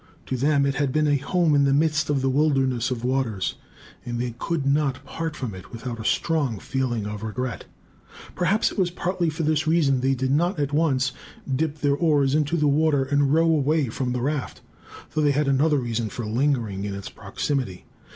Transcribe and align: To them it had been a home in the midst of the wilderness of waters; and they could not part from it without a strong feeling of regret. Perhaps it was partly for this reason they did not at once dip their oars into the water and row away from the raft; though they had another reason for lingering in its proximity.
To 0.25 0.35
them 0.35 0.65
it 0.65 0.73
had 0.73 0.91
been 0.91 1.07
a 1.07 1.17
home 1.17 1.53
in 1.53 1.63
the 1.65 1.75
midst 1.75 2.09
of 2.09 2.23
the 2.23 2.29
wilderness 2.31 2.89
of 2.89 3.03
waters; 3.03 3.53
and 4.03 4.19
they 4.19 4.31
could 4.39 4.65
not 4.65 5.05
part 5.05 5.35
from 5.35 5.53
it 5.53 5.71
without 5.71 5.99
a 5.99 6.03
strong 6.03 6.57
feeling 6.57 7.05
of 7.05 7.21
regret. 7.21 7.65
Perhaps 8.33 8.71
it 8.71 8.79
was 8.79 8.89
partly 8.89 9.29
for 9.29 9.43
this 9.43 9.67
reason 9.67 9.99
they 10.01 10.15
did 10.15 10.31
not 10.31 10.59
at 10.59 10.73
once 10.73 11.11
dip 11.55 11.81
their 11.81 11.93
oars 11.95 12.33
into 12.33 12.57
the 12.57 12.65
water 12.67 13.03
and 13.03 13.31
row 13.31 13.45
away 13.45 13.89
from 13.89 14.11
the 14.11 14.21
raft; 14.21 14.61
though 15.13 15.21
they 15.21 15.29
had 15.33 15.47
another 15.47 15.77
reason 15.77 16.09
for 16.09 16.25
lingering 16.25 16.83
in 16.83 16.95
its 16.95 17.09
proximity. 17.11 17.85